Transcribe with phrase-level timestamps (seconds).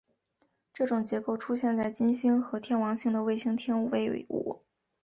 [0.73, 4.63] 这种结构出现在金星和天王星的卫星天卫五。